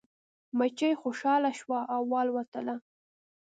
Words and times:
مچۍ 0.57 0.93
خوشحاله 1.01 1.51
شوه 1.59 1.79
او 1.93 2.01
والوتله. 2.11 2.75